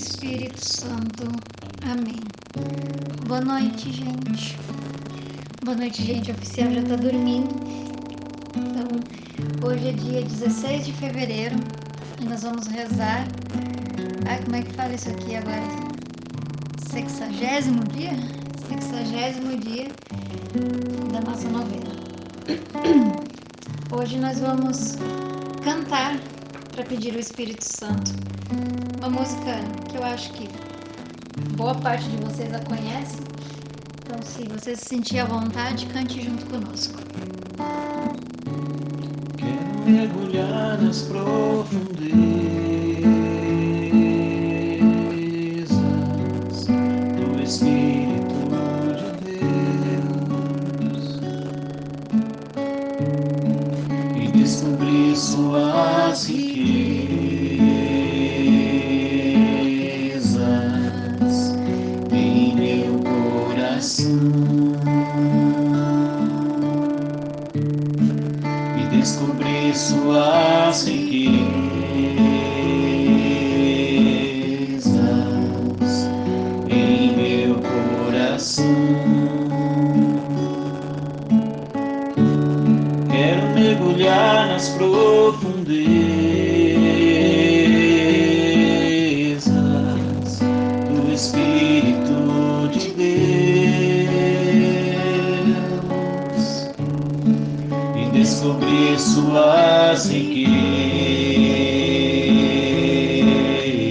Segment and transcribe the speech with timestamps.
[0.00, 1.24] Espírito Santo.
[1.82, 2.20] Amém.
[3.26, 4.56] Boa noite, gente.
[5.62, 6.30] Boa noite, gente.
[6.30, 7.54] O oficial já tá dormindo.
[8.56, 8.88] Então,
[9.68, 11.54] hoje é dia 16 de fevereiro
[12.18, 13.28] e nós vamos rezar.
[14.26, 15.68] Ai, como é que fala isso aqui agora?
[16.90, 18.16] Sexagésimo dia?
[18.68, 19.88] Sexagésimo dia
[21.12, 21.90] da nossa novena.
[23.92, 24.96] Hoje nós vamos
[25.62, 26.18] cantar
[26.72, 28.12] para pedir o Espírito Santo.
[29.00, 29.56] Uma música
[29.90, 30.50] que eu acho que
[31.56, 33.22] boa parte de vocês a conhece.
[34.04, 36.98] Então, se você se sentir à vontade, cante junto conosco.
[39.38, 42.49] Quero mergulhar nas profundezas.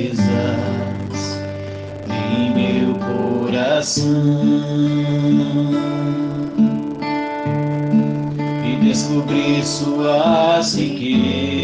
[0.10, 1.42] tristezas
[2.08, 4.16] em meu coração
[8.66, 11.59] e descobri suas riquezas.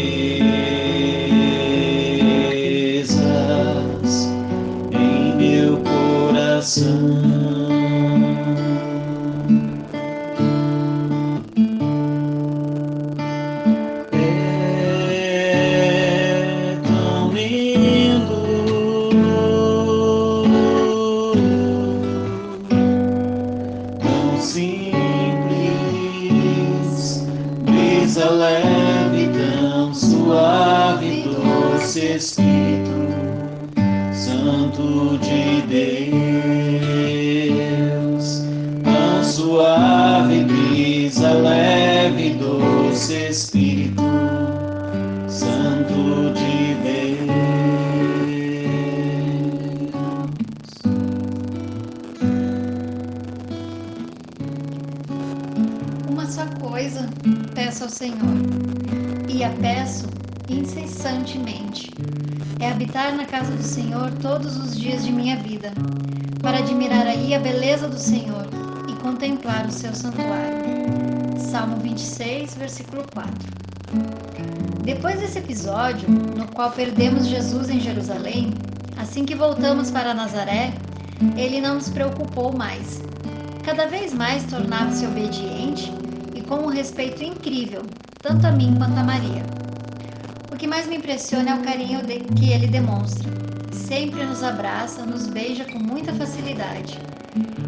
[62.64, 65.72] Habitar na casa do Senhor todos os dias de minha vida,
[66.40, 68.46] para admirar aí a beleza do Senhor
[68.88, 70.64] e contemplar o seu santuário.
[71.38, 73.34] Salmo 26, versículo 4.
[74.82, 78.54] Depois desse episódio, no qual perdemos Jesus em Jerusalém,
[78.96, 80.72] assim que voltamos para Nazaré,
[81.36, 83.02] ele não nos preocupou mais.
[83.64, 85.92] Cada vez mais tornava-se obediente
[86.34, 87.82] e com um respeito incrível,
[88.22, 89.65] tanto a mim quanto a Maria.
[90.56, 92.00] O que mais me impressiona é o carinho
[92.34, 93.30] que ele demonstra.
[93.70, 96.98] Sempre nos abraça, nos beija com muita facilidade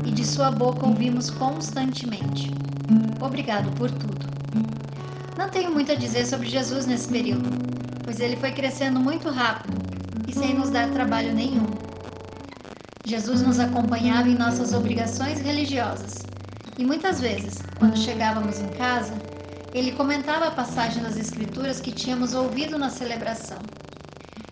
[0.06, 2.50] e de sua boca ouvimos constantemente.
[3.21, 4.26] Obrigado por tudo.
[5.37, 7.50] Não tenho muito a dizer sobre Jesus nesse período,
[8.04, 9.76] pois ele foi crescendo muito rápido
[10.26, 11.66] e sem nos dar trabalho nenhum.
[13.05, 16.22] Jesus nos acompanhava em nossas obrigações religiosas
[16.78, 19.12] e muitas vezes, quando chegávamos em casa,
[19.75, 23.59] ele comentava a passagem das Escrituras que tínhamos ouvido na celebração.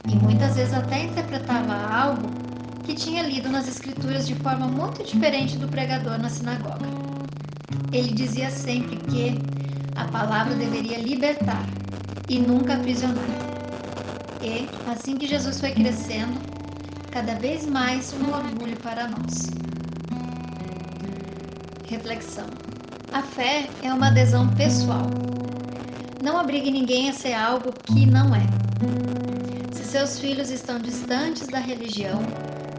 [0.09, 2.29] E muitas vezes até interpretava algo
[2.85, 6.87] que tinha lido nas Escrituras de forma muito diferente do pregador na sinagoga.
[7.93, 9.39] Ele dizia sempre que
[9.97, 11.67] a palavra deveria libertar
[12.29, 13.25] e nunca aprisionar.
[14.41, 16.39] E, assim que Jesus foi crescendo,
[17.11, 19.51] cada vez mais um orgulho para nós.
[21.89, 22.47] Reflexão.
[23.13, 25.07] A fé é uma adesão pessoal.
[26.23, 28.47] Não obrigue ninguém a ser algo que não é.
[29.73, 32.21] Se seus filhos estão distantes da religião,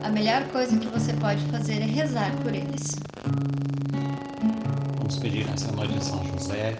[0.03, 2.95] a melhor coisa que você pode fazer é rezar por eles.
[4.97, 6.77] Vamos pedir nessa noite a São José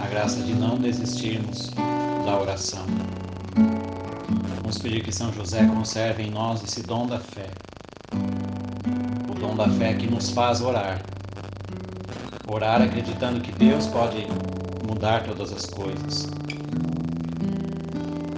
[0.00, 1.70] a graça de não desistirmos
[2.24, 2.86] da oração.
[4.56, 7.50] Vamos pedir que São José conserve em nós esse dom da fé,
[9.28, 11.02] o dom da fé que nos faz orar
[12.54, 14.28] Orar acreditando que Deus pode
[14.86, 16.30] mudar todas as coisas,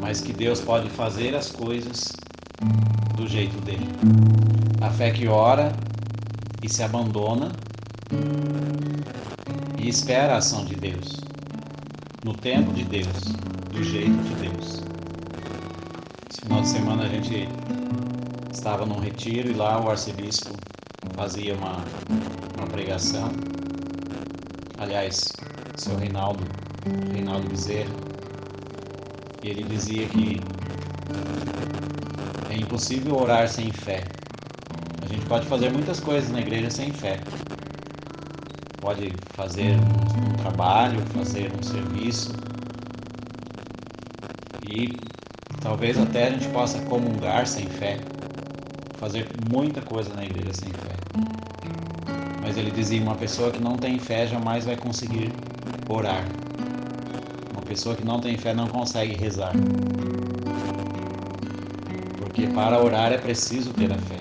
[0.00, 2.16] mas que Deus pode fazer as coisas
[3.14, 3.86] do jeito dele.
[4.80, 5.70] A fé que ora
[6.62, 7.52] e se abandona
[9.78, 11.20] e espera a ação de Deus,
[12.24, 13.34] no tempo de Deus,
[13.70, 14.82] do jeito de Deus.
[16.30, 17.46] Esse final de semana a gente
[18.50, 20.56] estava num retiro e lá o arcebispo
[21.14, 21.84] fazia uma,
[22.56, 23.55] uma pregação.
[24.78, 25.36] Aliás,
[25.76, 26.44] seu Reinaldo,
[27.12, 27.90] Reinaldo Bezerra,
[29.42, 30.40] e ele dizia que
[32.50, 34.04] é impossível orar sem fé.
[35.02, 37.20] A gente pode fazer muitas coisas na igreja sem fé.
[38.80, 42.32] Pode fazer um, um trabalho, fazer um serviço.
[44.68, 44.96] E
[45.62, 47.98] talvez até a gente possa comungar sem fé.
[48.98, 50.96] Fazer muita coisa na igreja sem fé.
[52.46, 55.32] Mas ele dizia: uma pessoa que não tem fé jamais vai conseguir
[55.88, 56.24] orar.
[57.52, 59.52] Uma pessoa que não tem fé não consegue rezar.
[62.20, 64.18] Porque para orar é preciso ter a fé.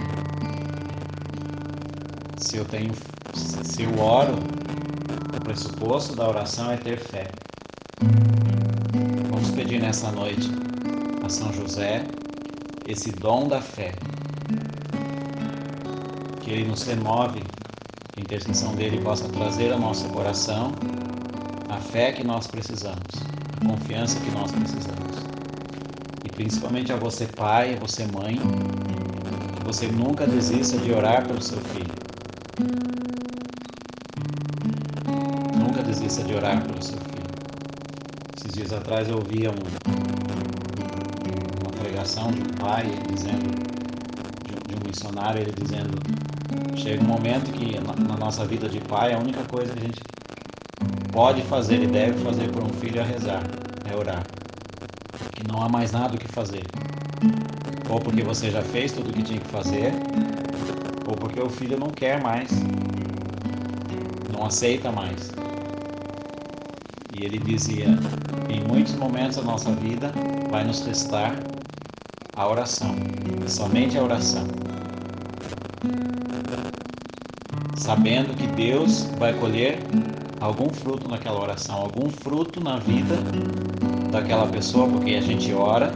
[2.38, 2.92] Se eu tenho,
[3.36, 4.34] se eu oro,
[5.38, 7.30] o pressuposto da oração é ter fé.
[9.30, 10.50] Vamos pedir nessa noite
[11.24, 12.04] a São José
[12.88, 13.94] esse dom da fé,
[16.42, 17.42] que ele nos remove,
[18.26, 20.74] intercessão dele possa trazer ao nosso coração
[21.70, 23.14] a fé que nós precisamos,
[23.62, 25.36] a confiança que nós precisamos
[26.36, 31.58] principalmente a você pai, a você mãe, que você nunca desista de orar pelo seu
[31.60, 31.96] filho.
[35.58, 37.16] Nunca desista de orar pelo seu filho.
[38.36, 39.54] Esses dias atrás eu ouvia um,
[41.62, 42.84] uma pregação de um pai
[43.14, 43.56] dizendo,
[44.68, 45.98] de um missionário, ele dizendo,
[46.76, 50.02] chega um momento que na, nossa vida de pai a única coisa que a gente
[51.12, 53.44] pode fazer e deve fazer por um filho é rezar,
[53.86, 54.26] é orar
[55.36, 56.64] que não há mais nada o que fazer.
[57.90, 59.94] Ou porque você já fez tudo o que tinha que fazer,
[61.08, 62.50] ou porque o filho não quer mais,
[64.32, 65.32] não aceita mais.
[67.14, 67.88] E ele dizia:
[68.50, 70.12] em muitos momentos da nossa vida
[70.50, 71.36] vai nos restar
[72.36, 72.96] a oração,
[73.48, 74.65] somente a oração.
[77.78, 79.78] Sabendo que Deus vai colher
[80.40, 83.16] algum fruto naquela oração, algum fruto na vida
[84.12, 85.94] daquela pessoa, porque a gente ora,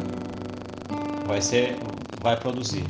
[1.27, 1.77] vai ser,
[2.21, 2.83] vai produzir.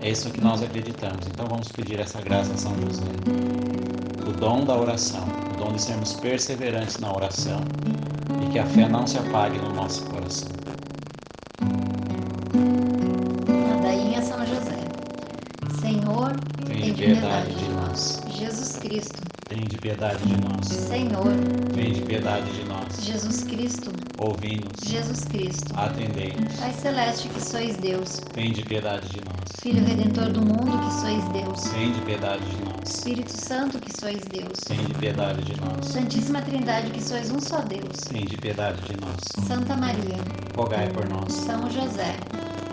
[0.00, 1.26] É isso que nós acreditamos.
[1.26, 3.04] Então vamos pedir essa graça a São José.
[4.26, 7.60] O dom da oração, o dom de sermos perseverantes na oração
[8.42, 10.48] e que a fé não se apague no nosso coração.
[16.98, 18.22] Piedade de nós.
[18.28, 20.66] Jesus Cristo, tem de piedade de nós.
[20.66, 21.32] Senhor,
[21.74, 23.04] tem de piedade de nós.
[23.04, 24.80] Jesus Cristo, ouvi-nos.
[24.84, 26.54] Jesus Cristo, atendei-nos.
[26.58, 28.18] Pai Celeste, que sois Deus.
[28.34, 29.38] tem de piedade de nós.
[29.60, 31.62] Filho Redentor do mundo, que sois Deus.
[31.70, 32.88] tem de piedade de nós.
[32.88, 34.58] Espírito Santo, que sois Deus.
[34.66, 35.86] tem de piedade de nós.
[35.86, 37.96] Santíssima Trindade, que sois um só Deus.
[38.10, 39.46] tem de piedade de nós.
[39.46, 40.18] Santa Maria,
[40.56, 41.32] rogai por nós.
[41.32, 42.16] São José,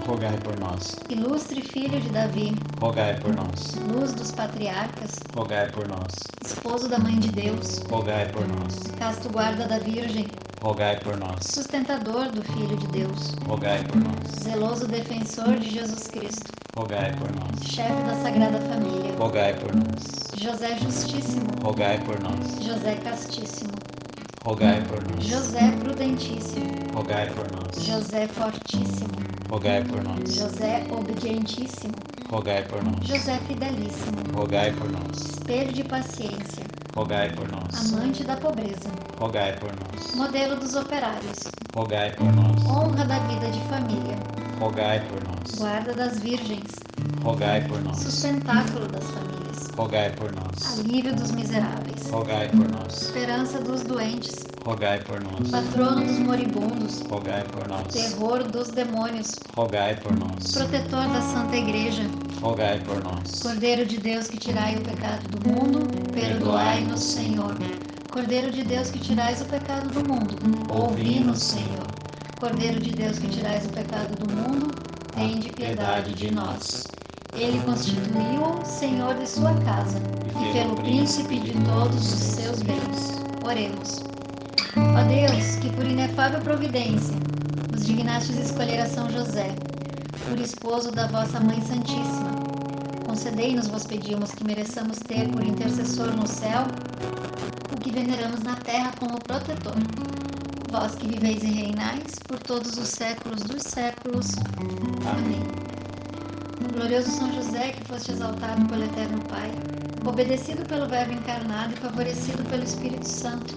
[0.06, 1.04] rogai por nós.
[1.10, 3.76] Ilustre filho de Davi, rogai por nós.
[3.76, 6.16] Luz dos patriarcas, rogai por nós.
[6.42, 8.84] Esposo da mãe de Deus, rogai por nós.
[9.00, 10.32] Casto guarda da Virgem,
[10.62, 11.46] rogai por nós.
[11.46, 14.28] Sustentador do Filho de Deus, rogai por nós.
[14.28, 17.64] Zeloso defensor de Jesus Cristo, rogai por nós.
[17.64, 20.32] Chefe da Sagrada Família, rogai por nós.
[20.36, 22.64] José Justíssimo, rogai por nós.
[22.64, 23.82] José Castíssimo,
[24.44, 25.24] rogai por nós.
[25.26, 27.84] José Prudentíssimo, rogai por nós.
[27.84, 30.34] José Fortíssimo, rogai por nós.
[30.34, 31.96] José Obedientíssimo,
[32.30, 33.06] rogai por nós.
[33.06, 35.18] José Fidelíssimo, rogai por nós.
[35.18, 36.64] Espelho de paciência,
[36.96, 37.94] rogai por nós.
[37.94, 40.16] amante da pobreza, rogai por nós.
[40.16, 41.40] modelo dos operários,
[41.76, 42.66] rogai por nós.
[42.66, 44.18] honra da vida de família,
[44.60, 45.56] rogai por nós.
[45.58, 46.74] guarda das virgens,
[47.24, 47.98] rogai por nós.
[47.98, 50.80] sustentáculo das famílias, rogai por nós.
[50.80, 51.85] alívio dos miseráveis,
[52.16, 53.02] rogai por nós.
[53.02, 55.52] esperança dos doentes, rogai por nós.
[55.52, 57.94] patrono dos moribundos, rogai por nós.
[57.94, 60.54] terror dos demônios, rogai por nós.
[60.54, 62.04] protetor da Santa Igreja,
[62.40, 63.42] rogai por nós.
[63.42, 67.58] Cordeiro de Deus que tirai o pecado do mundo, perdoai-nos, Senhor.
[68.10, 70.38] Cordeiro de Deus que tirais o pecado do mundo,
[70.70, 71.86] ouvi-nos, Senhor.
[72.40, 74.74] Cordeiro de Deus que tirais o pecado do mundo,
[75.14, 76.86] tende piedade de nós.
[77.36, 80.00] Ele constituiu-o Senhor de sua casa
[80.42, 83.22] e pelo príncipe de todos os seus bens.
[83.44, 84.04] Oremos.
[84.78, 87.16] Ó Deus, que por inefável providência
[87.72, 89.56] nos dignastes escolher a São José,
[90.28, 92.32] por esposo da vossa Mãe Santíssima,
[93.06, 96.64] concedei-nos, vos pedimos, que mereçamos ter por intercessor no céu
[97.72, 99.76] o que veneramos na terra como protetor.
[100.72, 104.36] vós que viveis e reinais por todos os séculos dos séculos.
[105.06, 105.75] Amém.
[106.74, 109.52] Glorioso São José, que foste exaltado pelo Eterno Pai,
[110.06, 113.56] obedecido pelo Verbo encarnado e favorecido pelo Espírito Santo,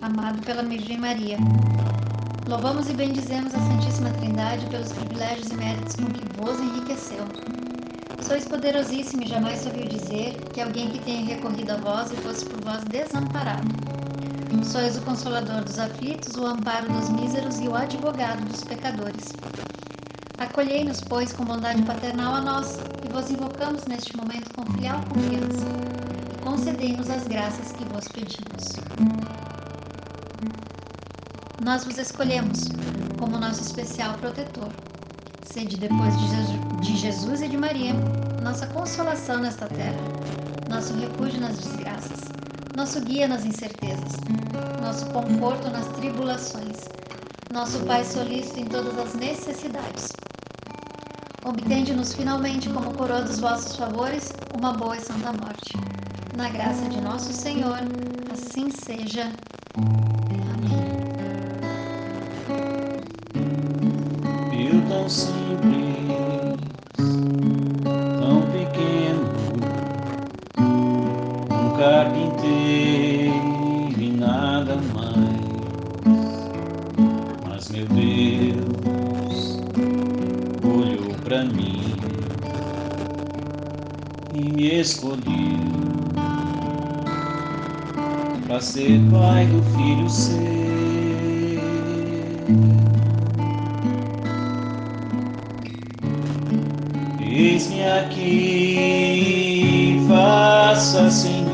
[0.00, 1.36] amado pela Virgem Maria.
[2.48, 7.24] Louvamos e bendizemos a Santíssima Trindade pelos privilégios e méritos com que vos enriqueceu.
[8.22, 12.44] Sois poderosíssimo e jamais ouviu dizer que alguém que tenha recorrido a vós e fosse
[12.46, 13.68] por vós desamparado.
[14.64, 19.32] Sois o consolador dos aflitos, o amparo dos míseros e o advogado dos pecadores.
[20.40, 25.66] Acolhei-nos, pois, com bondade paternal a nós, e vos invocamos neste momento com filial confiança,
[26.32, 28.80] e concedei-nos as graças que vos pedimos.
[31.62, 32.68] Nós vos escolhemos
[33.18, 34.72] como nosso especial protetor.
[35.44, 36.14] Sede depois
[36.80, 37.92] de Jesus e de Maria,
[38.42, 40.00] nossa consolação nesta terra,
[40.70, 42.30] nosso refúgio nas desgraças
[42.80, 44.12] nosso guia nas incertezas,
[44.80, 46.69] nosso conforto nas tribulações,
[47.52, 50.12] nosso Pai solícito em todas as necessidades.
[51.44, 55.72] Obtende-nos finalmente, como coroa dos vossos favores, uma boa e santa morte.
[56.36, 57.78] Na graça de nosso Senhor,
[58.30, 59.32] assim seja.
[60.54, 60.90] Amém.
[84.40, 85.22] Me escolheu
[88.46, 90.50] para ser pai do filho seu.
[97.20, 98.30] Eis-me aqui,
[100.08, 101.49] faça-se em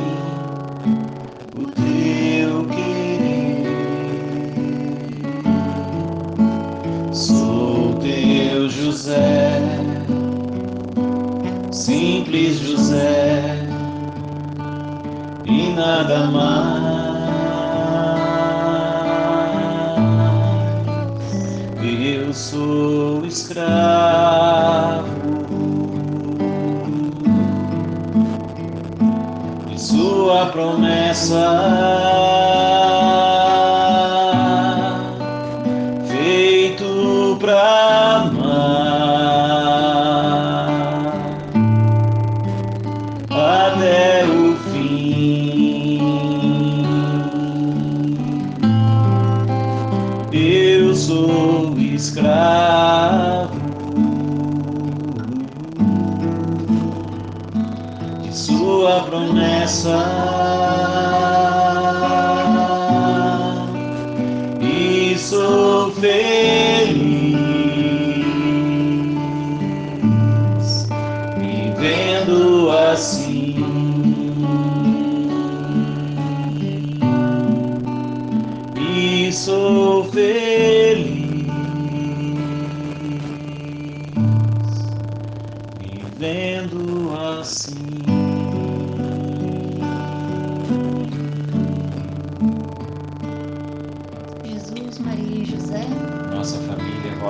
[11.77, 13.59] simples José,
[15.45, 17.07] e nada mais.
[21.83, 25.07] Eu sou escravo
[29.69, 32.07] de Sua promessa.
[36.77, 39.26] sou
[59.77, 59.97] promessa
[64.61, 65.91] e sou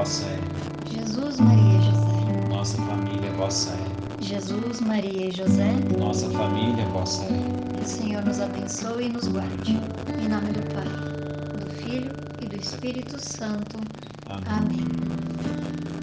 [0.07, 0.39] vossa é.
[0.89, 2.49] Jesus, Maria e José.
[2.49, 4.23] Nossa família vossa é.
[4.23, 5.73] Jesus, Maria e José.
[5.99, 7.83] Nossa família vossa é.
[7.83, 9.73] O Senhor nos abençoe e nos guarde.
[10.17, 10.85] Em nome do Pai,
[11.59, 13.81] do Filho e do Espírito Santo.
[14.29, 14.45] Amém.
[14.47, 15.26] Amém.